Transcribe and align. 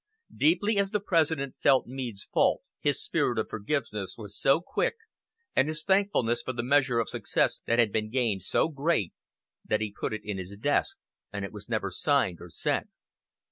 Deeply 0.35 0.77
as 0.77 0.89
the 0.89 0.99
President 0.99 1.53
felt 1.61 1.85
Meade's 1.85 2.23
fault, 2.23 2.61
his 2.79 3.03
spirit 3.03 3.37
of 3.37 3.49
forgiveness 3.51 4.15
was 4.17 4.35
so 4.35 4.59
quick, 4.59 4.95
and 5.55 5.67
his 5.67 5.83
thankfulness 5.83 6.41
for 6.41 6.53
the 6.53 6.63
measure 6.63 6.97
of 6.99 7.07
success 7.07 7.61
that 7.67 7.77
had 7.77 7.91
been 7.91 8.09
gained, 8.09 8.41
so 8.41 8.67
great, 8.67 9.13
that 9.63 9.79
he 9.79 9.93
put 9.93 10.11
it 10.11 10.21
in 10.25 10.39
his 10.39 10.57
desk, 10.59 10.97
and 11.31 11.45
it 11.45 11.53
was 11.53 11.69
never 11.69 11.91
signed 11.91 12.39
or 12.41 12.49
sent. 12.49 12.87